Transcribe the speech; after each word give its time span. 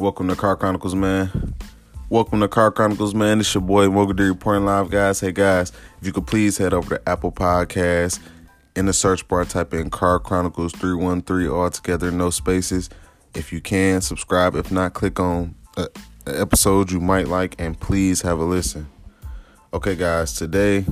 Welcome 0.00 0.28
to 0.28 0.36
Car 0.36 0.54
Chronicles, 0.54 0.94
man. 0.94 1.54
Welcome 2.08 2.38
to 2.38 2.46
Car 2.46 2.70
Chronicles, 2.70 3.16
man. 3.16 3.40
It's 3.40 3.52
your 3.52 3.62
boy 3.62 3.86
Mogadiri 3.88 4.28
reporting 4.28 4.64
live, 4.64 4.90
guys. 4.90 5.18
Hey, 5.18 5.32
guys, 5.32 5.72
if 6.00 6.06
you 6.06 6.12
could 6.12 6.28
please 6.28 6.56
head 6.56 6.72
over 6.72 6.98
to 6.98 7.08
Apple 7.08 7.32
Podcasts. 7.32 8.20
In 8.76 8.86
the 8.86 8.92
search 8.92 9.26
bar, 9.26 9.44
type 9.44 9.74
in 9.74 9.90
Car 9.90 10.20
Chronicles 10.20 10.70
313 10.74 11.50
all 11.50 11.68
together, 11.70 12.12
no 12.12 12.30
spaces. 12.30 12.88
If 13.34 13.52
you 13.52 13.60
can, 13.60 14.00
subscribe. 14.00 14.54
If 14.54 14.70
not, 14.70 14.94
click 14.94 15.18
on 15.18 15.56
an 15.76 15.88
episode 16.26 16.92
you 16.92 17.00
might 17.00 17.26
like 17.26 17.56
and 17.58 17.78
please 17.78 18.22
have 18.22 18.38
a 18.38 18.44
listen. 18.44 18.88
Okay, 19.74 19.96
guys, 19.96 20.32
today 20.32 20.84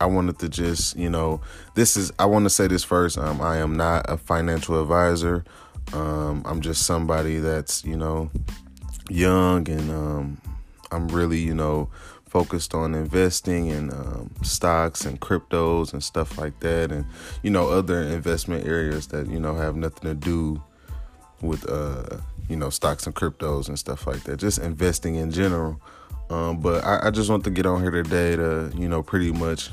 I 0.00 0.06
wanted 0.06 0.38
to 0.38 0.48
just, 0.48 0.96
you 0.96 1.10
know, 1.10 1.42
this 1.74 1.98
is, 1.98 2.12
I 2.18 2.24
want 2.24 2.46
to 2.46 2.50
say 2.50 2.66
this 2.66 2.82
first. 2.82 3.18
Um, 3.18 3.42
I 3.42 3.58
am 3.58 3.76
not 3.76 4.06
a 4.08 4.16
financial 4.16 4.80
advisor. 4.80 5.44
Um, 5.92 6.42
I'm 6.44 6.60
just 6.60 6.82
somebody 6.84 7.38
that's, 7.38 7.84
you 7.84 7.96
know, 7.96 8.30
young 9.08 9.68
and 9.68 9.90
um, 9.90 10.40
I'm 10.90 11.08
really, 11.08 11.38
you 11.38 11.54
know, 11.54 11.88
focused 12.26 12.74
on 12.74 12.94
investing 12.94 13.68
in 13.68 13.90
um, 13.92 14.30
stocks 14.42 15.06
and 15.06 15.20
cryptos 15.20 15.92
and 15.92 16.02
stuff 16.02 16.36
like 16.36 16.60
that, 16.60 16.92
and 16.92 17.06
you 17.42 17.50
know 17.50 17.70
other 17.70 18.02
investment 18.02 18.66
areas 18.66 19.06
that 19.06 19.26
you 19.28 19.40
know 19.40 19.54
have 19.54 19.74
nothing 19.74 20.02
to 20.02 20.14
do 20.14 20.62
with 21.40 21.66
uh, 21.70 22.18
you 22.48 22.56
know 22.56 22.68
stocks 22.68 23.06
and 23.06 23.14
cryptos 23.14 23.68
and 23.68 23.78
stuff 23.78 24.06
like 24.06 24.22
that. 24.24 24.38
Just 24.38 24.58
investing 24.58 25.14
in 25.14 25.30
general. 25.30 25.80
Um, 26.28 26.58
but 26.60 26.84
I, 26.84 27.06
I 27.06 27.10
just 27.10 27.30
want 27.30 27.44
to 27.44 27.50
get 27.50 27.66
on 27.66 27.80
here 27.80 27.90
today 27.90 28.34
to 28.36 28.72
you 28.76 28.88
know 28.88 29.02
pretty 29.02 29.32
much 29.32 29.70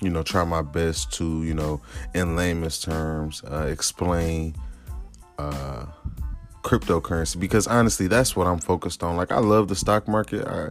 you 0.00 0.08
know 0.08 0.22
try 0.22 0.44
my 0.44 0.62
best 0.62 1.12
to 1.14 1.42
you 1.42 1.52
know 1.52 1.82
in 2.14 2.36
layman's 2.36 2.80
terms 2.80 3.42
uh, 3.44 3.66
explain 3.68 4.54
uh, 5.40 5.86
cryptocurrency 6.62 7.38
because 7.40 7.66
honestly 7.66 8.06
that's 8.06 8.36
what 8.36 8.46
I'm 8.46 8.58
focused 8.58 9.02
on. 9.02 9.16
Like 9.16 9.32
I 9.32 9.38
love 9.38 9.68
the 9.68 9.76
stock 9.76 10.06
market. 10.08 10.46
I, 10.46 10.70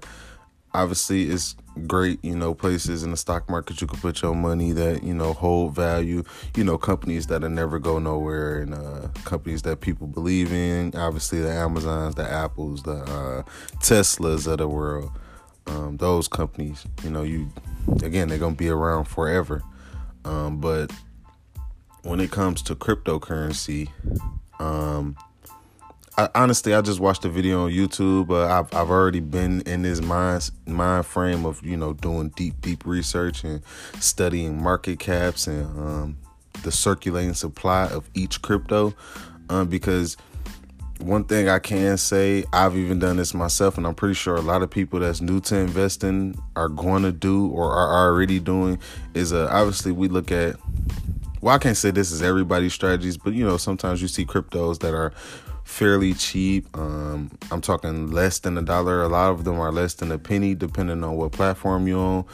obviously 0.73 1.23
it's 1.23 1.55
great 1.87 2.23
you 2.23 2.35
know 2.35 2.53
places 2.53 3.03
in 3.03 3.11
the 3.11 3.17
stock 3.17 3.49
market 3.49 3.79
you 3.81 3.87
can 3.87 3.99
put 3.99 4.21
your 4.21 4.35
money 4.35 4.71
that 4.71 5.01
you 5.01 5.13
know 5.13 5.33
hold 5.33 5.73
value 5.73 6.23
you 6.55 6.63
know 6.63 6.77
companies 6.77 7.27
that'll 7.27 7.49
never 7.49 7.79
go 7.79 7.99
nowhere 7.99 8.61
and 8.61 8.73
uh, 8.73 9.07
companies 9.23 9.61
that 9.61 9.79
people 9.79 10.05
believe 10.05 10.51
in 10.51 10.93
obviously 10.95 11.41
the 11.41 11.49
amazons 11.49 12.15
the 12.15 12.29
apples 12.29 12.83
the 12.83 12.91
uh, 12.91 13.43
teslas 13.79 14.45
of 14.45 14.57
the 14.57 14.67
world 14.67 15.09
um, 15.67 15.97
those 15.97 16.27
companies 16.27 16.85
you 17.03 17.09
know 17.09 17.23
you 17.23 17.49
again 18.03 18.27
they're 18.27 18.37
gonna 18.37 18.55
be 18.55 18.69
around 18.69 19.05
forever 19.05 19.63
um, 20.25 20.59
but 20.59 20.91
when 22.03 22.19
it 22.19 22.29
comes 22.29 22.61
to 22.61 22.75
cryptocurrency 22.75 23.89
um, 24.59 25.15
I, 26.19 26.27
honestly, 26.35 26.73
I 26.73 26.81
just 26.81 26.99
watched 26.99 27.23
a 27.23 27.29
video 27.29 27.63
on 27.63 27.71
YouTube. 27.71 28.29
Uh, 28.29 28.45
I've 28.45 28.73
I've 28.73 28.89
already 28.89 29.21
been 29.21 29.61
in 29.61 29.83
this 29.83 30.01
mind 30.01 30.51
mind 30.65 31.05
frame 31.05 31.45
of 31.45 31.65
you 31.65 31.77
know 31.77 31.93
doing 31.93 32.29
deep 32.35 32.59
deep 32.59 32.85
research 32.85 33.45
and 33.45 33.61
studying 33.99 34.61
market 34.61 34.99
caps 34.99 35.47
and 35.47 35.65
um, 35.79 36.17
the 36.63 36.71
circulating 36.71 37.33
supply 37.33 37.87
of 37.87 38.09
each 38.13 38.41
crypto, 38.41 38.93
um, 39.49 39.67
because 39.67 40.17
one 40.99 41.23
thing 41.23 41.47
I 41.47 41.59
can 41.59 41.95
say, 41.95 42.43
I've 42.51 42.75
even 42.75 42.99
done 42.99 43.15
this 43.15 43.33
myself, 43.33 43.77
and 43.77 43.87
I'm 43.87 43.95
pretty 43.95 44.15
sure 44.15 44.35
a 44.35 44.41
lot 44.41 44.61
of 44.61 44.69
people 44.69 44.99
that's 44.99 45.21
new 45.21 45.39
to 45.41 45.55
investing 45.55 46.37
are 46.57 46.67
going 46.67 47.03
to 47.03 47.13
do 47.13 47.47
or 47.47 47.71
are 47.71 48.07
already 48.07 48.41
doing 48.41 48.77
is 49.13 49.31
uh, 49.31 49.47
obviously 49.49 49.93
we 49.93 50.09
look 50.09 50.31
at. 50.31 50.57
Well, 51.41 51.55
I 51.55 51.57
can't 51.57 51.77
say 51.77 51.91
this 51.91 52.11
is 52.11 52.21
everybody's 52.21 52.73
strategies, 52.73 53.17
but 53.17 53.33
you 53.33 53.45
know, 53.45 53.57
sometimes 53.57 54.01
you 54.01 54.07
see 54.07 54.25
cryptos 54.25 54.79
that 54.79 54.93
are 54.93 55.13
fairly 55.69 56.13
cheap. 56.15 56.65
Um, 56.77 57.31
I'm 57.51 57.61
talking 57.61 58.11
less 58.11 58.39
than 58.39 58.57
a 58.57 58.61
dollar. 58.61 59.03
A 59.03 59.07
lot 59.07 59.31
of 59.31 59.43
them 59.43 59.59
are 59.59 59.71
less 59.71 59.93
than 59.93 60.11
a 60.11 60.17
penny, 60.17 60.55
depending 60.55 61.03
on 61.03 61.15
what 61.15 61.31
platform 61.31 61.87
you're 61.87 61.99
on. 61.99 62.25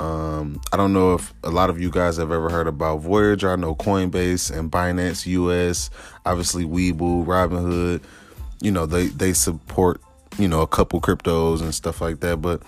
Um, 0.00 0.60
I 0.72 0.76
don't 0.76 0.92
know 0.92 1.14
if 1.14 1.34
a 1.42 1.50
lot 1.50 1.70
of 1.70 1.80
you 1.80 1.90
guys 1.90 2.16
have 2.16 2.32
ever 2.32 2.48
heard 2.48 2.68
about 2.68 2.98
Voyager. 3.00 3.50
I 3.50 3.56
know 3.56 3.74
Coinbase 3.74 4.56
and 4.56 4.70
Binance 4.70 5.26
US, 5.26 5.90
obviously 6.24 6.64
Webull, 6.64 7.26
Robinhood. 7.26 8.02
You 8.62 8.70
know 8.70 8.86
they 8.86 9.08
they 9.08 9.34
support 9.34 10.00
you 10.38 10.48
know 10.48 10.62
a 10.62 10.66
couple 10.66 11.00
cryptos 11.00 11.60
and 11.60 11.74
stuff 11.74 12.00
like 12.00 12.20
that. 12.20 12.40
But 12.40 12.62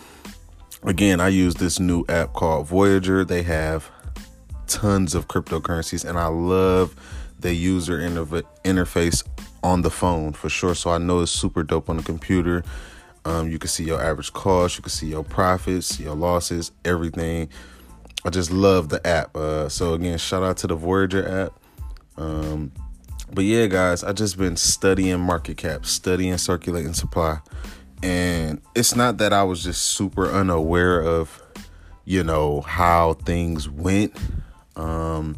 again, 0.82 1.20
I 1.20 1.28
use 1.28 1.54
this 1.54 1.80
new 1.80 2.04
app 2.08 2.32
called 2.32 2.66
Voyager. 2.66 3.24
They 3.24 3.42
have 3.44 3.90
tons 4.66 5.14
of 5.14 5.28
cryptocurrencies, 5.28 6.04
and 6.04 6.18
I 6.18 6.26
love 6.26 6.94
the 7.38 7.54
user 7.54 7.98
interface 7.98 9.22
on 9.62 9.82
the 9.82 9.90
phone 9.90 10.32
for 10.32 10.48
sure. 10.48 10.74
So 10.74 10.90
I 10.90 10.98
know 10.98 11.20
it's 11.20 11.32
super 11.32 11.62
dope 11.62 11.90
on 11.90 11.96
the 11.96 12.02
computer. 12.02 12.64
Um, 13.24 13.50
you 13.50 13.58
can 13.58 13.68
see 13.68 13.84
your 13.84 14.00
average 14.00 14.32
cost, 14.32 14.76
you 14.76 14.82
can 14.82 14.90
see 14.90 15.08
your 15.08 15.24
profits, 15.24 15.98
your 15.98 16.14
losses, 16.14 16.70
everything. 16.84 17.48
I 18.24 18.30
just 18.30 18.52
love 18.52 18.88
the 18.88 19.04
app. 19.06 19.36
Uh, 19.36 19.68
so 19.68 19.94
again, 19.94 20.18
shout 20.18 20.42
out 20.42 20.56
to 20.58 20.68
the 20.68 20.76
Voyager 20.76 21.28
app. 21.28 21.60
Um, 22.16 22.72
but 23.32 23.44
yeah, 23.44 23.66
guys, 23.66 24.04
I 24.04 24.12
just 24.12 24.38
been 24.38 24.56
studying 24.56 25.18
market 25.18 25.56
cap, 25.56 25.84
studying 25.84 26.38
circulating 26.38 26.94
supply, 26.94 27.40
and 28.02 28.60
it's 28.74 28.94
not 28.94 29.18
that 29.18 29.32
I 29.32 29.42
was 29.42 29.64
just 29.64 29.82
super 29.82 30.30
unaware 30.30 31.00
of, 31.00 31.42
you 32.04 32.22
know, 32.22 32.60
how 32.60 33.14
things 33.14 33.68
went. 33.68 34.16
Um, 34.76 35.36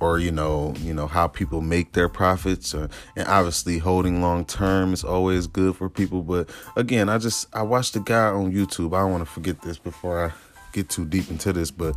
or 0.00 0.18
you 0.18 0.30
know 0.30 0.74
you 0.78 0.92
know 0.92 1.06
how 1.06 1.26
people 1.26 1.60
make 1.60 1.92
their 1.92 2.08
profits 2.08 2.74
or, 2.74 2.88
and 3.16 3.26
obviously 3.28 3.78
holding 3.78 4.20
long 4.20 4.44
term 4.44 4.92
is 4.92 5.04
always 5.04 5.46
good 5.46 5.74
for 5.76 5.88
people 5.88 6.22
but 6.22 6.50
again 6.76 7.08
i 7.08 7.16
just 7.16 7.48
i 7.54 7.62
watched 7.62 7.96
a 7.96 8.00
guy 8.00 8.26
on 8.26 8.52
youtube. 8.52 8.94
I 8.94 9.00
don't 9.00 9.12
want 9.12 9.24
to 9.24 9.30
forget 9.30 9.62
this 9.62 9.78
before 9.78 10.26
i 10.26 10.32
get 10.72 10.88
too 10.88 11.04
deep 11.04 11.30
into 11.30 11.52
this 11.52 11.70
but 11.70 11.96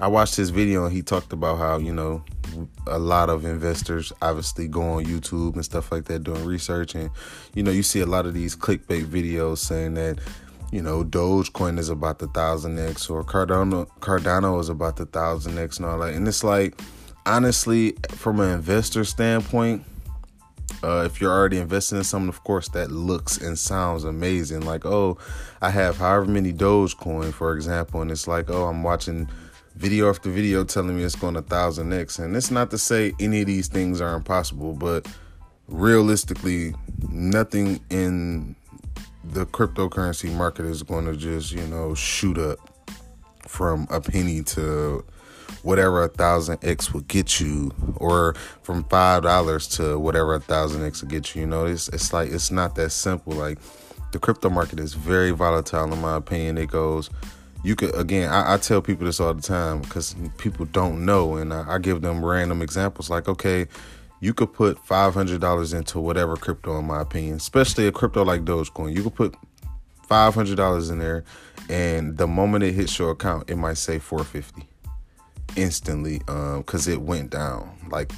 i 0.00 0.08
watched 0.08 0.34
his 0.34 0.50
video 0.50 0.86
and 0.86 0.92
he 0.92 1.02
talked 1.02 1.32
about 1.32 1.58
how 1.58 1.76
you 1.78 1.92
know 1.92 2.24
a 2.86 2.98
lot 2.98 3.28
of 3.28 3.44
investors 3.44 4.12
obviously 4.22 4.66
go 4.66 4.82
on 4.82 5.04
youtube 5.04 5.54
and 5.54 5.64
stuff 5.64 5.92
like 5.92 6.06
that 6.06 6.24
doing 6.24 6.44
research 6.44 6.94
and 6.94 7.10
you 7.54 7.62
know 7.62 7.70
you 7.70 7.82
see 7.82 8.00
a 8.00 8.06
lot 8.06 8.24
of 8.24 8.32
these 8.32 8.56
clickbait 8.56 9.04
videos 9.04 9.58
saying 9.58 9.94
that 9.94 10.18
you 10.70 10.82
know, 10.82 11.04
Dogecoin 11.04 11.78
is 11.78 11.88
about 11.88 12.18
the 12.18 12.28
thousand 12.28 12.78
X 12.78 13.08
or 13.08 13.24
Cardano 13.24 13.88
Cardano 14.00 14.60
is 14.60 14.68
about 14.68 14.96
the 14.96 15.06
thousand 15.06 15.58
X 15.58 15.78
and 15.78 15.86
all 15.86 15.98
that. 16.00 16.14
And 16.14 16.28
it's 16.28 16.44
like 16.44 16.80
honestly, 17.26 17.94
from 18.10 18.40
an 18.40 18.50
investor 18.50 19.04
standpoint, 19.04 19.84
uh, 20.82 21.02
if 21.06 21.20
you're 21.20 21.32
already 21.32 21.58
investing 21.58 21.98
in 21.98 22.04
something, 22.04 22.28
of 22.28 22.42
course, 22.44 22.68
that 22.68 22.90
looks 22.90 23.38
and 23.38 23.58
sounds 23.58 24.04
amazing. 24.04 24.60
Like, 24.60 24.86
oh, 24.86 25.18
I 25.60 25.70
have 25.70 25.96
however 25.96 26.26
many 26.26 26.52
Dogecoin, 26.52 27.32
for 27.32 27.54
example, 27.54 28.00
and 28.00 28.10
it's 28.10 28.28
like, 28.28 28.50
oh, 28.50 28.66
I'm 28.66 28.82
watching 28.82 29.28
video 29.76 30.08
after 30.08 30.30
video 30.30 30.64
telling 30.64 30.96
me 30.96 31.04
it's 31.04 31.14
going 31.14 31.36
a 31.36 31.42
thousand 31.42 31.92
X. 31.92 32.18
And 32.18 32.36
it's 32.36 32.50
not 32.50 32.70
to 32.70 32.78
say 32.78 33.12
any 33.20 33.40
of 33.40 33.46
these 33.46 33.68
things 33.68 34.00
are 34.00 34.14
impossible, 34.14 34.74
but 34.74 35.06
realistically, 35.68 36.74
nothing 37.10 37.80
in 37.90 38.56
the 39.32 39.46
cryptocurrency 39.46 40.32
market 40.32 40.66
is 40.66 40.82
going 40.82 41.06
to 41.06 41.16
just, 41.16 41.52
you 41.52 41.66
know, 41.66 41.94
shoot 41.94 42.38
up 42.38 42.58
from 43.46 43.86
a 43.90 44.00
penny 44.00 44.42
to 44.42 45.04
whatever 45.62 46.04
a 46.04 46.08
thousand 46.08 46.58
X 46.62 46.92
would 46.92 47.08
get 47.08 47.40
you, 47.40 47.72
or 47.96 48.34
from 48.62 48.84
five 48.84 49.22
dollars 49.22 49.66
to 49.68 49.98
whatever 49.98 50.34
a 50.34 50.40
thousand 50.40 50.84
X 50.84 51.02
would 51.02 51.10
get 51.10 51.34
you. 51.34 51.42
You 51.42 51.46
know, 51.46 51.66
it's 51.66 51.88
it's 51.88 52.12
like 52.12 52.30
it's 52.30 52.50
not 52.50 52.74
that 52.76 52.90
simple. 52.90 53.32
Like 53.32 53.58
the 54.12 54.18
crypto 54.18 54.50
market 54.50 54.80
is 54.80 54.94
very 54.94 55.30
volatile, 55.30 55.92
in 55.92 56.00
my 56.00 56.16
opinion. 56.16 56.58
It 56.58 56.70
goes. 56.70 57.10
You 57.64 57.74
could 57.74 57.94
again. 57.96 58.30
I, 58.30 58.54
I 58.54 58.56
tell 58.58 58.80
people 58.80 59.06
this 59.06 59.18
all 59.18 59.34
the 59.34 59.42
time 59.42 59.80
because 59.80 60.14
people 60.36 60.66
don't 60.66 61.04
know, 61.04 61.36
and 61.36 61.52
I, 61.52 61.74
I 61.74 61.78
give 61.78 62.02
them 62.02 62.24
random 62.24 62.62
examples. 62.62 63.10
Like, 63.10 63.28
okay, 63.28 63.66
you 64.20 64.34
could 64.34 64.52
put 64.52 64.78
five 64.84 65.14
hundred 65.14 65.40
dollars 65.40 65.72
into 65.72 66.00
whatever 66.00 66.36
crypto, 66.36 66.78
in 66.78 66.86
my 66.86 67.02
opinion, 67.02 67.36
especially 67.36 67.86
a 67.86 67.92
crypto 67.92 68.24
like 68.24 68.44
Dogecoin. 68.44 68.94
You 68.94 69.02
could 69.02 69.14
put 69.14 69.34
five 70.06 70.34
hundred 70.34 70.56
dollars 70.56 70.90
in 70.90 70.98
there, 70.98 71.24
and 71.68 72.16
the 72.16 72.26
moment 72.26 72.64
it 72.64 72.72
hits 72.72 72.98
your 72.98 73.12
account, 73.12 73.50
it 73.50 73.56
might 73.56 73.78
say 73.78 73.98
four 73.98 74.24
fifty 74.24 74.68
instantly 75.56 76.20
um 76.28 76.58
because 76.58 76.86
it 76.86 77.00
went 77.00 77.30
down 77.30 77.70
like 77.90 78.12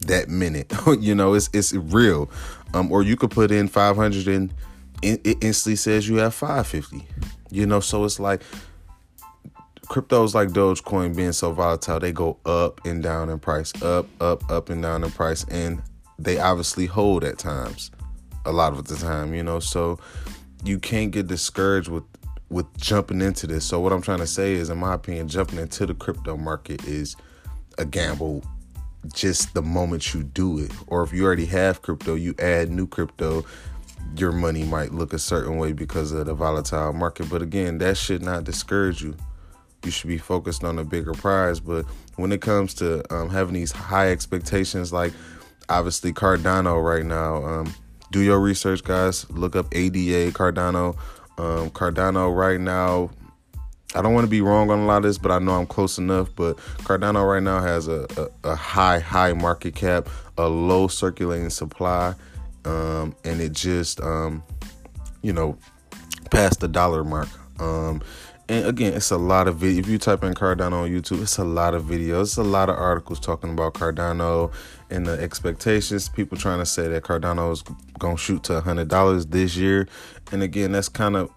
that 0.00 0.28
minute. 0.28 0.72
You 1.00 1.14
know 1.14 1.34
it's 1.34 1.50
it's 1.52 1.72
real. 1.72 2.30
Um 2.74 2.90
or 2.92 3.02
you 3.02 3.16
could 3.16 3.30
put 3.30 3.50
in 3.50 3.68
500 3.68 4.26
and 4.28 4.54
it 5.02 5.42
instantly 5.42 5.76
says 5.76 6.08
you 6.08 6.16
have 6.16 6.34
550 6.34 7.06
you 7.50 7.66
know 7.66 7.80
so 7.80 8.04
it's 8.04 8.18
like 8.18 8.42
cryptos 9.90 10.34
like 10.34 10.50
dogecoin 10.50 11.16
being 11.16 11.32
so 11.32 11.52
volatile 11.52 11.98
they 11.98 12.12
go 12.12 12.36
up 12.44 12.84
and 12.84 13.02
down 13.02 13.28
in 13.30 13.38
price 13.38 13.72
up 13.82 14.06
up 14.20 14.48
up 14.50 14.68
and 14.68 14.82
down 14.82 15.02
in 15.02 15.10
price 15.10 15.44
and 15.50 15.82
they 16.18 16.38
obviously 16.38 16.86
hold 16.86 17.24
at 17.24 17.38
times 17.38 17.90
a 18.44 18.52
lot 18.52 18.72
of 18.72 18.84
the 18.86 18.96
time 18.96 19.34
you 19.34 19.42
know 19.42 19.58
so 19.58 19.98
you 20.64 20.78
can't 20.78 21.10
get 21.10 21.26
discouraged 21.26 21.88
with 21.88 22.04
with 22.50 22.66
jumping 22.76 23.20
into 23.20 23.46
this. 23.46 23.64
So 23.64 23.80
what 23.80 23.92
I'm 23.92 24.02
trying 24.02 24.18
to 24.18 24.26
say 24.26 24.54
is, 24.54 24.70
in 24.70 24.78
my 24.78 24.94
opinion, 24.94 25.28
jumping 25.28 25.58
into 25.58 25.86
the 25.86 25.94
crypto 25.94 26.36
market 26.36 26.84
is 26.84 27.16
a 27.76 27.84
gamble. 27.84 28.44
Just 29.14 29.54
the 29.54 29.62
moment 29.62 30.12
you 30.12 30.22
do 30.22 30.58
it, 30.58 30.72
or 30.88 31.02
if 31.02 31.12
you 31.12 31.24
already 31.24 31.46
have 31.46 31.82
crypto, 31.82 32.14
you 32.14 32.34
add 32.38 32.70
new 32.70 32.86
crypto. 32.86 33.44
your 34.16 34.32
money 34.32 34.64
might 34.64 34.92
look 34.92 35.12
a 35.12 35.18
certain 35.18 35.58
way 35.58 35.72
because 35.72 36.12
of 36.12 36.26
the 36.26 36.34
volatile 36.34 36.92
market. 36.92 37.28
But 37.28 37.42
again, 37.42 37.78
that 37.78 37.96
should 37.96 38.22
not 38.22 38.44
discourage 38.44 39.02
you. 39.02 39.14
You 39.84 39.90
should 39.90 40.08
be 40.08 40.18
focused 40.18 40.64
on 40.64 40.78
a 40.78 40.84
bigger 40.84 41.12
prize. 41.12 41.60
But 41.60 41.84
when 42.16 42.32
it 42.32 42.40
comes 42.40 42.74
to 42.74 43.02
um, 43.14 43.30
having 43.30 43.54
these 43.54 43.72
high 43.72 44.10
expectations, 44.10 44.92
like 44.92 45.12
obviously 45.68 46.12
Cardano 46.12 46.82
right 46.82 47.04
now, 47.04 47.44
um, 47.44 47.74
do 48.10 48.20
your 48.20 48.40
research, 48.40 48.82
guys. 48.82 49.28
Look 49.30 49.54
up 49.54 49.66
ADA 49.72 50.32
Cardano. 50.32 50.96
Um, 51.38 51.70
Cardano 51.70 52.34
right 52.34 52.60
now, 52.60 53.10
I 53.94 54.02
don't 54.02 54.12
want 54.12 54.24
to 54.24 54.30
be 54.30 54.40
wrong 54.40 54.70
on 54.70 54.80
a 54.80 54.86
lot 54.86 54.98
of 54.98 55.02
this, 55.04 55.18
but 55.18 55.30
I 55.30 55.38
know 55.38 55.52
I'm 55.52 55.66
close 55.66 55.98
enough. 55.98 56.28
But 56.34 56.56
Cardano 56.84 57.30
right 57.30 57.42
now 57.42 57.60
has 57.60 57.88
a, 57.88 58.06
a, 58.16 58.50
a 58.50 58.54
high, 58.54 58.98
high 58.98 59.32
market 59.32 59.74
cap, 59.74 60.08
a 60.36 60.48
low 60.48 60.88
circulating 60.88 61.50
supply, 61.50 62.14
um, 62.64 63.14
and 63.24 63.40
it 63.40 63.52
just, 63.52 64.00
um, 64.00 64.42
you 65.22 65.32
know, 65.32 65.56
past 66.30 66.60
the 66.60 66.68
dollar 66.68 67.04
mark. 67.04 67.28
Um, 67.60 68.02
and 68.48 68.66
again, 68.66 68.94
it's 68.94 69.10
a 69.10 69.18
lot 69.18 69.46
of 69.46 69.56
video. 69.56 69.80
If 69.80 69.88
you 69.88 69.98
type 69.98 70.24
in 70.24 70.32
Cardano 70.32 70.84
on 70.84 70.90
YouTube, 70.90 71.22
it's 71.22 71.38
a 71.38 71.44
lot 71.44 71.74
of 71.74 71.84
videos. 71.84 72.22
It's 72.22 72.36
a 72.38 72.42
lot 72.42 72.70
of 72.70 72.76
articles 72.76 73.20
talking 73.20 73.50
about 73.50 73.74
Cardano 73.74 74.52
and 74.90 75.06
the 75.06 75.20
expectations. 75.20 76.08
People 76.08 76.38
trying 76.38 76.58
to 76.58 76.66
say 76.66 76.88
that 76.88 77.02
Cardano 77.02 77.52
is 77.52 77.62
gonna 77.98 78.16
shoot 78.16 78.42
to 78.44 78.60
hundred 78.60 78.88
dollars 78.88 79.26
this 79.26 79.56
year. 79.56 79.86
And 80.32 80.42
again, 80.42 80.72
that's 80.72 80.88
kind 80.88 81.14
of 81.16 81.30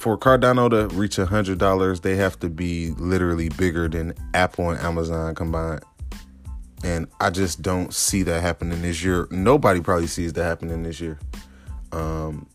for 0.00 0.18
Cardano 0.18 0.70
to 0.70 0.88
reach 0.96 1.16
hundred 1.16 1.58
dollars, 1.58 2.00
they 2.00 2.16
have 2.16 2.38
to 2.40 2.48
be 2.48 2.90
literally 2.92 3.50
bigger 3.50 3.86
than 3.86 4.14
Apple 4.34 4.70
and 4.70 4.80
Amazon 4.80 5.34
combined. 5.34 5.84
And 6.82 7.06
I 7.20 7.30
just 7.30 7.60
don't 7.62 7.92
see 7.92 8.22
that 8.22 8.40
happening 8.40 8.80
this 8.82 9.04
year. 9.04 9.28
Nobody 9.30 9.80
probably 9.80 10.06
sees 10.06 10.32
that 10.32 10.44
happening 10.44 10.82
this 10.82 11.00
year. 11.00 11.18
Um, 11.92 12.48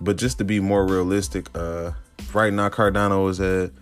but 0.00 0.16
just 0.16 0.38
to 0.38 0.44
be 0.44 0.60
more 0.60 0.86
realistic, 0.86 1.48
uh, 1.56 1.90
right 2.32 2.52
now 2.52 2.68
Cardano 2.68 3.28
is 3.28 3.40
at 3.40 3.72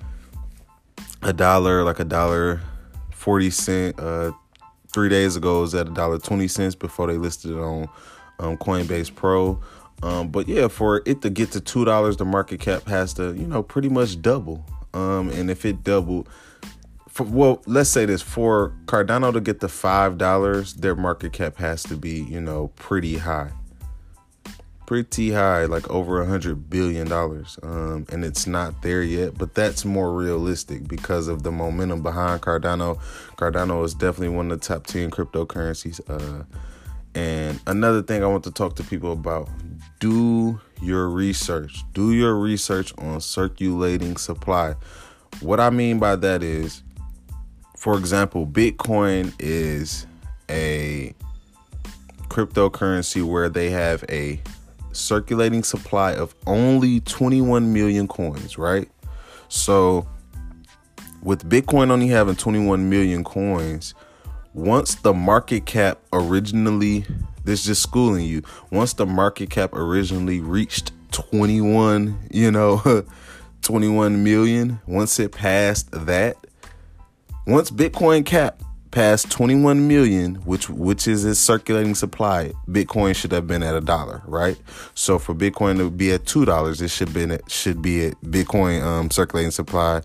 a 1.22 1.32
dollar, 1.32 1.84
like 1.84 2.00
a 2.00 2.04
dollar 2.04 2.60
forty 3.10 3.50
cent. 3.50 3.98
Uh, 3.98 4.32
three 4.92 5.08
days 5.08 5.36
ago 5.36 5.58
it 5.58 5.60
was 5.62 5.74
at 5.74 5.86
a 5.86 5.90
dollar 5.90 6.18
twenty 6.18 6.48
cents 6.48 6.74
before 6.74 7.06
they 7.06 7.16
listed 7.16 7.52
it 7.52 7.58
on 7.58 7.88
um, 8.38 8.56
Coinbase 8.56 9.14
Pro. 9.14 9.60
Um, 10.02 10.28
but 10.28 10.48
yeah, 10.48 10.68
for 10.68 11.02
it 11.06 11.22
to 11.22 11.30
get 11.30 11.52
to 11.52 11.60
two 11.60 11.84
dollars, 11.84 12.16
the 12.16 12.24
market 12.24 12.60
cap 12.60 12.84
has 12.84 13.14
to, 13.14 13.34
you 13.34 13.46
know, 13.46 13.62
pretty 13.62 13.88
much 13.88 14.20
double. 14.20 14.64
Um, 14.94 15.30
and 15.30 15.50
if 15.50 15.64
it 15.64 15.84
doubled, 15.84 16.28
for, 17.08 17.24
well, 17.24 17.62
let's 17.66 17.88
say 17.88 18.04
this 18.04 18.20
for 18.20 18.74
Cardano 18.86 19.32
to 19.32 19.40
get 19.40 19.60
to 19.60 19.68
five 19.68 20.18
dollars, 20.18 20.74
their 20.74 20.96
market 20.96 21.32
cap 21.32 21.56
has 21.58 21.82
to 21.84 21.96
be, 21.96 22.22
you 22.22 22.40
know, 22.40 22.68
pretty 22.76 23.18
high 23.18 23.52
pretty 24.92 25.30
high, 25.30 25.64
like 25.64 25.90
over 25.90 26.20
a 26.20 26.26
hundred 26.26 26.68
billion 26.68 27.08
dollars, 27.08 27.58
um, 27.62 28.04
and 28.12 28.26
it's 28.26 28.46
not 28.46 28.82
there 28.82 29.02
yet. 29.02 29.38
But 29.38 29.54
that's 29.54 29.86
more 29.86 30.12
realistic 30.12 30.86
because 30.86 31.28
of 31.28 31.44
the 31.44 31.50
momentum 31.50 32.02
behind 32.02 32.42
Cardano. 32.42 33.00
Cardano 33.36 33.82
is 33.86 33.94
definitely 33.94 34.36
one 34.36 34.52
of 34.52 34.60
the 34.60 34.66
top 34.66 34.86
ten 34.86 35.10
cryptocurrencies. 35.10 35.98
Uh, 36.10 36.44
and 37.14 37.58
another 37.66 38.02
thing 38.02 38.22
I 38.22 38.26
want 38.26 38.44
to 38.44 38.50
talk 38.50 38.76
to 38.76 38.84
people 38.84 39.12
about: 39.12 39.48
do 39.98 40.60
your 40.82 41.08
research. 41.08 41.84
Do 41.94 42.12
your 42.12 42.34
research 42.34 42.92
on 42.98 43.22
circulating 43.22 44.18
supply. 44.18 44.74
What 45.40 45.58
I 45.58 45.70
mean 45.70 46.00
by 46.00 46.16
that 46.16 46.42
is, 46.42 46.82
for 47.78 47.96
example, 47.96 48.46
Bitcoin 48.46 49.32
is 49.38 50.06
a 50.50 51.14
cryptocurrency 52.28 53.22
where 53.22 53.48
they 53.48 53.70
have 53.70 54.04
a 54.10 54.38
circulating 54.92 55.62
supply 55.62 56.12
of 56.12 56.34
only 56.46 57.00
21 57.00 57.72
million 57.72 58.08
coins, 58.08 58.58
right? 58.58 58.88
So 59.48 60.06
with 61.22 61.48
Bitcoin 61.48 61.90
only 61.90 62.08
having 62.08 62.36
21 62.36 62.88
million 62.88 63.24
coins, 63.24 63.94
once 64.54 64.96
the 64.96 65.14
market 65.14 65.66
cap 65.66 65.98
originally 66.12 67.06
this 67.44 67.64
just 67.64 67.82
schooling 67.82 68.24
you, 68.24 68.42
once 68.70 68.92
the 68.92 69.06
market 69.06 69.50
cap 69.50 69.72
originally 69.74 70.40
reached 70.40 70.92
21, 71.12 72.28
you 72.30 72.50
know, 72.50 73.04
21 73.62 74.22
million, 74.22 74.80
once 74.86 75.18
it 75.18 75.32
passed 75.32 75.90
that, 75.92 76.36
once 77.46 77.70
Bitcoin 77.70 78.24
cap 78.24 78.62
past 78.92 79.30
21 79.30 79.88
million, 79.88 80.36
which 80.36 80.68
which 80.70 81.08
is 81.08 81.24
its 81.24 81.40
circulating 81.40 81.96
supply, 81.96 82.52
Bitcoin 82.68 83.16
should 83.16 83.32
have 83.32 83.48
been 83.48 83.62
at 83.62 83.74
a 83.74 83.80
dollar, 83.80 84.22
right? 84.26 84.56
So 84.94 85.18
for 85.18 85.34
Bitcoin 85.34 85.78
to 85.78 85.90
be 85.90 86.12
at 86.12 86.24
two 86.26 86.44
dollars, 86.44 86.80
it 86.80 86.88
should 86.90 87.12
be 87.12 87.24
at, 87.24 87.50
should 87.50 87.82
be 87.82 88.06
at 88.06 88.20
Bitcoin 88.20 88.82
um, 88.82 89.10
circulating 89.10 89.50
supply. 89.50 90.02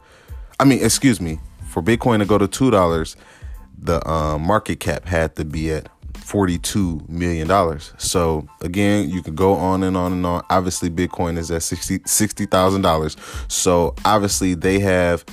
I 0.59 0.65
mean, 0.65 0.83
excuse 0.83 1.21
me, 1.21 1.39
for 1.69 1.83
Bitcoin 1.83 2.19
to 2.19 2.25
go 2.25 2.39
to 2.39 2.47
two 2.47 2.71
dollars, 2.71 3.15
the 3.77 4.05
um, 4.09 4.41
market 4.41 4.79
cap 4.79 5.05
had 5.05 5.35
to 5.35 5.45
be 5.45 5.71
at 5.71 5.89
42 6.15 7.05
million 7.07 7.47
dollars. 7.47 7.93
So 7.97 8.47
again, 8.61 9.09
you 9.09 9.21
could 9.21 9.35
go 9.35 9.53
on 9.53 9.83
and 9.83 9.95
on 9.95 10.13
and 10.13 10.25
on. 10.25 10.43
Obviously, 10.49 10.89
Bitcoin 10.89 11.37
is 11.37 11.51
at 11.51 11.61
60 11.61 11.99
$60,000. 11.99 12.81
dollars 12.81 13.15
so 13.47 13.95
obviously 14.05 14.53
they 14.53 14.79
have 14.79 15.23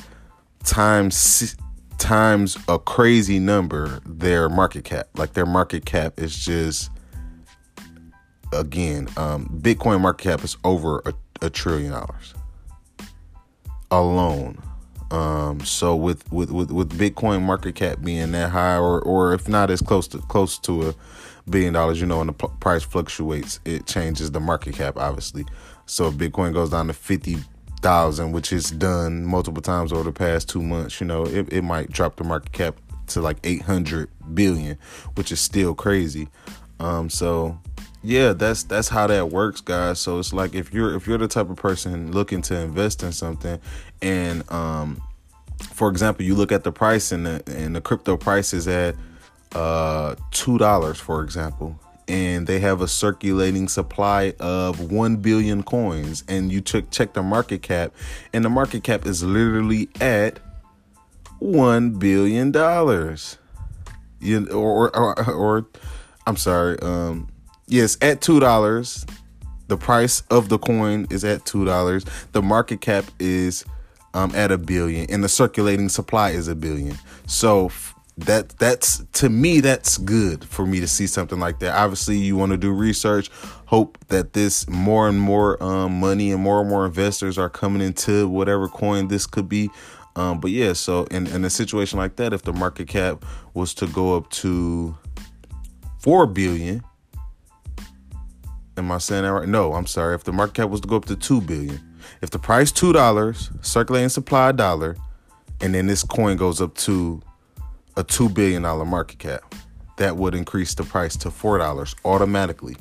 times 0.65 1.57
times 2.05 2.59
a 2.69 2.79
crazy 2.79 3.39
number 3.39 3.99
their 4.05 4.51
market 4.51 4.85
cap. 4.85 5.09
Like 5.17 5.33
their 5.33 5.47
market 5.47 5.87
cap 5.87 6.21
is 6.21 6.37
just 6.45 6.91
again, 8.53 9.09
um, 9.17 9.49
Bitcoin 9.63 10.03
market 10.03 10.23
cap 10.23 10.45
is 10.45 10.57
over 10.65 11.03
a, 11.07 11.15
a 11.41 11.51
trillion 11.51 11.93
dollars 11.93 12.35
alone. 13.91 14.59
Um, 15.11 15.61
so 15.61 15.97
with, 15.97 16.31
with, 16.31 16.51
with, 16.51 16.71
with 16.71 16.91
Bitcoin 16.91 17.41
market 17.41 17.75
cap 17.75 17.99
being 18.03 18.33
that 18.33 18.51
high, 18.51 18.77
or, 18.77 19.01
or 19.01 19.33
if 19.33 19.49
not 19.49 19.71
as 19.71 19.81
close 19.81 20.07
to 20.09 20.19
close 20.19 20.59
to 20.61 20.91
a 20.91 20.95
billion 21.49 21.73
dollars, 21.73 22.01
you 22.01 22.07
know, 22.07 22.21
and 22.21 22.29
the 22.29 22.35
p- 22.35 22.55
price 22.61 22.83
fluctuates, 22.83 23.61
it 23.65 23.87
changes 23.87 24.31
the 24.31 24.41
market 24.41 24.75
cap, 24.75 24.99
obviously. 24.99 25.47
So 25.87 26.09
if 26.09 26.15
Bitcoin 26.15 26.53
goes 26.53 26.71
down 26.71 26.87
to 26.89 26.93
50 26.93 27.39
thousand, 27.85 28.33
which 28.33 28.51
is 28.51 28.71
done 28.71 29.27
multiple 29.27 29.61
times 29.61 29.93
over 29.93 30.05
the 30.05 30.13
past 30.13 30.49
two 30.49 30.63
months, 30.63 31.03
you 31.03 31.07
know, 31.07 31.27
it, 31.27 31.53
it 31.53 31.63
might 31.63 31.91
drop 31.93 32.17
the 32.17 32.25
market 32.25 32.51
cap 32.53 32.77
to 33.09 33.21
like 33.21 33.37
800 33.45 34.09
billion, 34.33 34.79
which 35.17 35.31
is 35.31 35.39
still 35.39 35.75
crazy. 35.75 36.29
Um, 36.81 37.11
so 37.11 37.59
yeah, 38.03 38.33
that's 38.33 38.63
that's 38.63 38.89
how 38.89 39.07
that 39.09 39.29
works, 39.29 39.61
guys. 39.61 40.01
So 40.01 40.19
it's 40.19 40.33
like 40.33 40.55
if 40.55 40.73
you're 40.73 40.95
if 40.95 41.07
you're 41.07 41.19
the 41.19 41.29
type 41.29 41.51
of 41.51 41.57
person 41.57 42.11
looking 42.11 42.41
to 42.43 42.59
invest 42.59 43.03
in 43.03 43.13
something, 43.13 43.61
and 44.01 44.51
um, 44.51 45.03
for 45.75 45.91
example, 45.91 46.25
you 46.25 46.35
look 46.35 46.53
at 46.53 46.65
the 46.65 46.73
price 46.73 47.13
and 47.13 47.27
the 47.27 47.43
and 47.47 47.77
the 47.77 47.83
crypto 47.83 48.17
price 48.17 48.55
is 48.55 48.67
at 48.67 48.97
uh 49.55 50.15
two 50.31 50.57
dollars, 50.57 50.99
for 50.99 51.23
example, 51.23 51.79
and 52.09 52.47
they 52.47 52.61
have 52.61 52.81
a 52.81 52.89
circulating 52.89 53.69
supply 53.69 54.35
of 54.41 54.93
1 54.93 55.17
billion 55.17 55.63
coins. 55.63 56.25
And 56.29 56.53
you 56.53 56.61
check 56.61 56.91
check 56.91 57.15
the 57.15 57.23
market 57.23 57.63
cap 57.63 57.93
and 58.33 58.45
the 58.45 58.51
market 58.51 58.85
cap 58.85 59.07
is 59.07 59.23
literally 59.23 59.89
at 60.01 60.39
1 61.39 61.99
billion 61.99 62.51
dollars. 62.51 63.39
You 64.21 64.47
or, 64.51 64.95
or 64.97 65.31
or 65.31 65.67
I'm 66.27 66.37
sorry 66.37 66.79
um 66.81 67.29
yes 67.67 67.97
at 68.01 68.21
2 68.21 68.41
dollars. 68.41 69.05
The 69.67 69.77
price 69.79 70.23
of 70.31 70.51
the 70.51 70.59
coin 70.59 71.07
is 71.11 71.25
at 71.25 71.47
two 71.47 71.65
dollars. 71.65 72.05
The 72.33 72.43
market 72.43 72.83
cap 72.83 73.07
is 73.19 73.65
um, 74.13 74.31
at 74.35 74.53
a 74.53 74.59
billion 74.59 75.07
and 75.11 75.25
the 75.25 75.29
circulating 75.29 75.89
supply 75.89 76.31
is 76.31 76.49
a 76.49 76.55
billion. 76.55 76.99
So 77.27 77.71
that 78.17 78.51
that's 78.61 79.05
to 79.13 79.29
me 79.29 79.61
that's 79.61 79.99
good 79.99 80.45
for 80.45 80.67
me 80.67 80.79
to 80.79 80.87
see 80.87 81.07
something 81.07 81.41
like 81.41 81.59
that. 81.59 81.77
Obviously 81.77 82.17
you 82.17 82.37
want 82.37 82.53
to 82.53 82.57
do 82.57 82.73
research 82.73 83.29
hope 83.67 83.99
that 84.09 84.35
this 84.35 84.69
more 84.69 85.09
and 85.09 85.21
more 85.21 85.61
um, 85.63 85.99
money 85.99 86.31
and 86.31 86.41
more 86.41 86.61
and 86.61 86.71
more 86.71 86.87
investors 86.87 87.39
are 87.39 87.51
coming 87.51 87.83
into 87.83 88.29
whatever 88.29 88.69
coin 88.69 89.09
this 89.09 89.27
could 89.27 89.49
be. 89.49 89.69
Um, 90.15 90.39
but 90.39 90.53
yeah 90.53 90.75
so 90.75 91.05
in, 91.05 91.27
in 91.27 91.45
a 91.45 91.51
situation 91.51 91.99
like 91.99 92.15
that 92.17 92.33
if 92.33 92.43
the 92.43 92.53
market 92.53 92.87
cap 92.87 93.25
was 93.53 93.75
to 93.75 93.89
go 93.89 94.17
up 94.17 94.31
to 94.31 94.97
4 95.99 96.29
billion 96.29 96.85
am 98.77 98.93
i 98.93 98.99
saying 98.99 99.25
that 99.25 99.33
right? 99.33 99.49
No 99.49 99.73
i'm 99.73 99.87
sorry. 99.87 100.15
If 100.15 100.23
the 100.23 100.33
market 100.33 100.55
cap 100.55 100.69
was 100.69 100.81
to 100.83 100.89
go 100.89 100.95
up 100.97 101.07
to 101.07 101.17
2 101.17 101.41
billion 101.41 101.81
if 102.23 102.31
the 102.31 102.39
price 102.39 102.71
$2 102.71 103.65
circulating 103.67 104.09
supply 104.09 104.53
dollar 104.53 104.97
and 105.61 105.75
then 105.75 105.89
this 105.89 106.05
coin 106.05 106.37
goes 106.37 106.61
up 106.61 106.77
to 106.77 107.21
a 107.97 108.05
$2 108.05 108.33
billion 108.33 108.63
market 108.63 109.19
cap. 109.19 109.55
That 109.97 110.17
would 110.17 110.35
increase 110.35 110.75
the 110.75 110.83
price 110.83 111.17
to 111.19 111.29
$4 111.31 111.95
automatically 112.05 112.77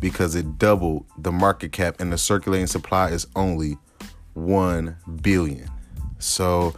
because 0.00 0.34
it 0.34 0.58
doubled 0.58 1.06
the 1.18 1.32
market 1.32 1.72
cap 1.72 2.00
and 2.00 2.12
the 2.12 2.18
circulating 2.18 2.66
supply 2.66 3.10
is 3.10 3.26
only 3.36 3.78
1 4.34 4.96
billion. 5.22 5.68
So 6.18 6.74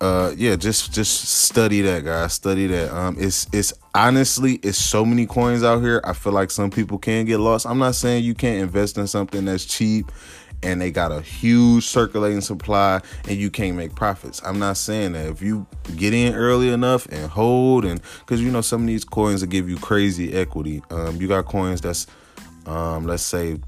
uh 0.00 0.32
yeah 0.36 0.54
just 0.54 0.92
just 0.92 1.24
study 1.24 1.82
that 1.82 2.04
guys 2.04 2.32
study 2.32 2.66
that 2.68 2.94
um 2.96 3.16
it's 3.18 3.48
it's 3.52 3.72
honestly 3.94 4.54
it's 4.62 4.78
so 4.78 5.04
many 5.04 5.26
coins 5.26 5.64
out 5.64 5.80
here 5.80 6.00
i 6.04 6.12
feel 6.12 6.32
like 6.32 6.50
some 6.50 6.70
people 6.70 6.98
can 6.98 7.24
get 7.24 7.38
lost 7.38 7.66
i'm 7.66 7.78
not 7.78 7.94
saying 7.94 8.22
you 8.22 8.32
can't 8.32 8.62
invest 8.62 8.96
in 8.96 9.06
something 9.06 9.44
that's 9.44 9.64
cheap 9.64 10.10
and 10.62 10.80
they 10.80 10.90
got 10.90 11.12
a 11.12 11.20
huge 11.20 11.84
circulating 11.84 12.40
supply 12.40 13.00
and 13.28 13.36
you 13.36 13.50
can't 13.50 13.76
make 13.76 13.94
profits. 13.94 14.40
I'm 14.44 14.58
not 14.58 14.76
saying 14.76 15.12
that. 15.12 15.26
If 15.26 15.42
you 15.42 15.66
get 15.96 16.12
in 16.12 16.34
early 16.34 16.68
enough 16.70 17.06
and 17.06 17.30
hold 17.30 17.84
and 17.84 18.00
because 18.20 18.42
you 18.42 18.50
know 18.50 18.60
some 18.60 18.82
of 18.82 18.86
these 18.86 19.04
coins 19.04 19.40
will 19.40 19.48
give 19.48 19.68
you 19.68 19.76
crazy 19.76 20.32
equity. 20.34 20.82
Um 20.90 21.20
you 21.20 21.28
got 21.28 21.44
coins 21.46 21.80
that's 21.80 22.06
um 22.66 23.06
let's 23.06 23.22
say 23.22 23.58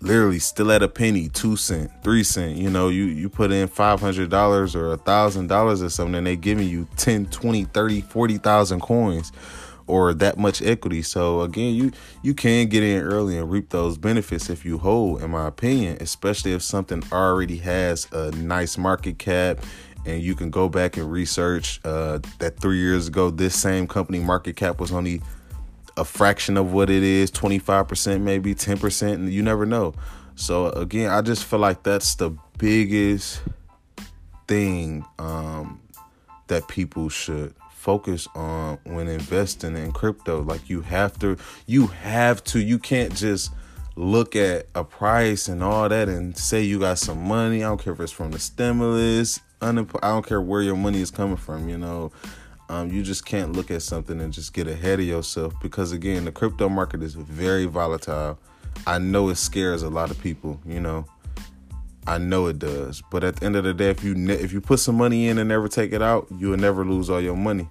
literally 0.00 0.38
still 0.38 0.70
at 0.72 0.82
a 0.82 0.88
penny, 0.88 1.28
two 1.28 1.56
cent, 1.56 1.90
three 2.02 2.22
cent. 2.22 2.56
You 2.56 2.70
know, 2.70 2.88
you 2.88 3.04
you 3.04 3.28
put 3.28 3.50
in 3.50 3.68
five 3.68 4.00
hundred 4.00 4.30
dollars 4.30 4.74
or 4.76 4.92
a 4.92 4.96
thousand 4.96 5.48
dollars 5.48 5.82
or 5.82 5.90
something, 5.90 6.16
and 6.16 6.26
they 6.26 6.36
giving 6.36 6.68
you 6.68 6.86
10, 6.96 7.26
20, 7.26 7.64
30, 7.64 8.00
40,000 8.02 8.80
coins 8.80 9.32
or 9.86 10.12
that 10.14 10.38
much 10.38 10.62
equity. 10.62 11.02
So 11.02 11.42
again, 11.42 11.74
you 11.74 11.92
you 12.22 12.34
can 12.34 12.68
get 12.68 12.82
in 12.82 13.02
early 13.02 13.38
and 13.38 13.50
reap 13.50 13.70
those 13.70 13.98
benefits 13.98 14.50
if 14.50 14.64
you 14.64 14.78
hold, 14.78 15.22
in 15.22 15.30
my 15.30 15.46
opinion, 15.46 15.98
especially 16.00 16.52
if 16.52 16.62
something 16.62 17.02
already 17.12 17.58
has 17.58 18.06
a 18.12 18.30
nice 18.32 18.76
market 18.76 19.18
cap 19.18 19.60
and 20.06 20.22
you 20.22 20.34
can 20.34 20.50
go 20.50 20.68
back 20.68 20.96
and 20.96 21.10
research 21.10 21.80
uh, 21.84 22.20
that 22.38 22.58
three 22.60 22.78
years 22.78 23.08
ago 23.08 23.28
this 23.30 23.54
same 23.54 23.86
company 23.86 24.20
market 24.20 24.56
cap 24.56 24.78
was 24.80 24.92
only 24.92 25.20
a 25.96 26.04
fraction 26.04 26.56
of 26.56 26.72
what 26.72 26.88
it 26.88 27.02
is 27.02 27.30
25% 27.30 28.20
maybe 28.20 28.54
10% 28.54 29.12
and 29.14 29.32
you 29.32 29.42
never 29.42 29.66
know 29.66 29.94
so 30.36 30.68
again 30.70 31.10
i 31.10 31.20
just 31.22 31.44
feel 31.44 31.58
like 31.58 31.82
that's 31.82 32.14
the 32.16 32.30
biggest 32.58 33.42
thing 34.46 35.04
um, 35.18 35.80
that 36.46 36.68
people 36.68 37.08
should 37.08 37.54
focus 37.86 38.26
on 38.34 38.76
when 38.82 39.06
investing 39.06 39.76
in 39.76 39.92
crypto 39.92 40.42
like 40.42 40.68
you 40.68 40.80
have 40.80 41.16
to 41.16 41.36
you 41.66 41.86
have 41.86 42.42
to 42.42 42.58
you 42.58 42.80
can't 42.80 43.14
just 43.14 43.52
look 43.94 44.34
at 44.34 44.66
a 44.74 44.82
price 44.82 45.46
and 45.46 45.62
all 45.62 45.88
that 45.88 46.08
and 46.08 46.36
say 46.36 46.60
you 46.60 46.80
got 46.80 46.98
some 46.98 47.22
money 47.22 47.62
i 47.62 47.68
don't 47.68 47.80
care 47.80 47.92
if 47.92 48.00
it's 48.00 48.10
from 48.10 48.32
the 48.32 48.40
stimulus 48.40 49.38
i 49.62 49.70
don't 49.70 50.26
care 50.26 50.40
where 50.40 50.62
your 50.62 50.74
money 50.74 51.00
is 51.00 51.12
coming 51.12 51.36
from 51.36 51.68
you 51.68 51.78
know 51.78 52.10
um, 52.68 52.90
you 52.90 53.02
just 53.04 53.24
can't 53.24 53.52
look 53.52 53.70
at 53.70 53.82
something 53.82 54.20
and 54.20 54.32
just 54.32 54.52
get 54.52 54.66
ahead 54.66 54.98
of 54.98 55.06
yourself 55.06 55.54
because 55.62 55.92
again, 55.92 56.24
the 56.24 56.32
crypto 56.32 56.68
market 56.68 57.02
is 57.02 57.14
very 57.14 57.66
volatile. 57.66 58.38
I 58.86 58.98
know 58.98 59.28
it 59.28 59.36
scares 59.36 59.82
a 59.82 59.88
lot 59.88 60.10
of 60.10 60.20
people, 60.20 60.60
you 60.66 60.80
know. 60.80 61.06
I 62.06 62.18
know 62.18 62.46
it 62.46 62.58
does, 62.58 63.02
but 63.10 63.24
at 63.24 63.36
the 63.36 63.46
end 63.46 63.56
of 63.56 63.64
the 63.64 63.74
day, 63.74 63.90
if 63.90 64.04
you 64.04 64.14
ne- 64.14 64.34
if 64.34 64.52
you 64.52 64.60
put 64.60 64.78
some 64.78 64.96
money 64.96 65.28
in 65.28 65.38
and 65.38 65.48
never 65.48 65.68
take 65.68 65.92
it 65.92 66.02
out, 66.02 66.28
you 66.38 66.50
will 66.50 66.56
never 66.56 66.84
lose 66.84 67.10
all 67.10 67.20
your 67.20 67.36
money. 67.36 67.68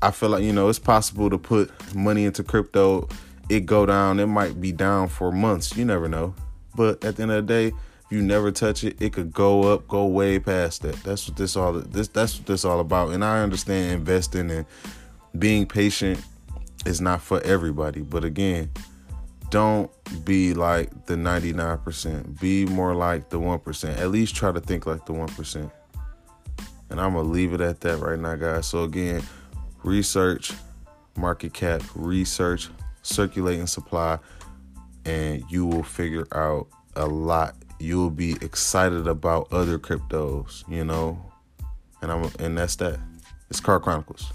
I 0.00 0.10
feel 0.10 0.30
like 0.30 0.42
you 0.42 0.52
know 0.52 0.68
it's 0.68 0.78
possible 0.78 1.28
to 1.30 1.38
put 1.38 1.70
money 1.94 2.24
into 2.24 2.42
crypto, 2.42 3.08
it 3.48 3.66
go 3.66 3.86
down, 3.86 4.20
it 4.20 4.26
might 4.26 4.60
be 4.60 4.72
down 4.72 5.08
for 5.08 5.30
months, 5.32 5.76
you 5.76 5.84
never 5.84 6.08
know. 6.08 6.34
But 6.74 7.04
at 7.04 7.16
the 7.16 7.22
end 7.22 7.32
of 7.32 7.46
the 7.46 7.52
day, 7.52 7.66
if 7.68 8.12
you 8.12 8.22
never 8.22 8.50
touch 8.50 8.84
it, 8.84 9.00
it 9.00 9.12
could 9.12 9.32
go 9.32 9.72
up, 9.72 9.88
go 9.88 10.06
way 10.06 10.38
past 10.38 10.82
that. 10.82 10.94
That's 11.02 11.28
what 11.28 11.36
this 11.36 11.56
all 11.56 11.72
this 11.72 12.08
that's 12.08 12.38
what 12.38 12.46
this 12.46 12.64
all 12.64 12.80
about. 12.80 13.10
And 13.10 13.24
I 13.24 13.42
understand 13.42 13.92
investing 13.92 14.50
and 14.50 14.66
being 15.38 15.66
patient 15.66 16.20
is 16.86 17.00
not 17.00 17.20
for 17.20 17.40
everybody. 17.42 18.00
But 18.00 18.24
again, 18.24 18.70
don't 19.50 19.90
be 20.24 20.54
like 20.54 21.06
the 21.06 21.14
99%. 21.14 22.40
Be 22.40 22.66
more 22.66 22.94
like 22.94 23.30
the 23.30 23.38
1%. 23.38 23.98
At 23.98 24.10
least 24.10 24.34
try 24.34 24.52
to 24.52 24.60
think 24.60 24.86
like 24.86 25.06
the 25.06 25.12
1%. 25.12 25.70
And 26.90 27.00
I'm 27.00 27.14
going 27.14 27.26
to 27.26 27.32
leave 27.32 27.52
it 27.52 27.60
at 27.60 27.80
that 27.80 27.98
right 27.98 28.18
now, 28.18 28.36
guys. 28.36 28.66
So 28.66 28.84
again, 28.84 29.22
research 29.82 30.52
market 31.16 31.52
cap, 31.52 31.82
research 31.94 32.68
circulating 33.02 33.66
supply, 33.66 34.18
and 35.04 35.42
you 35.48 35.66
will 35.66 35.82
figure 35.82 36.26
out 36.32 36.68
a 36.94 37.06
lot 37.06 37.54
you'll 37.78 38.10
be 38.10 38.32
excited 38.40 39.06
about 39.06 39.52
other 39.52 39.78
cryptos, 39.78 40.68
you 40.68 40.84
know. 40.84 41.20
And 42.02 42.12
I'm 42.12 42.30
and 42.38 42.56
that's 42.56 42.76
that. 42.76 42.98
It's 43.50 43.60
Car 43.60 43.80
Chronicles. 43.80 44.32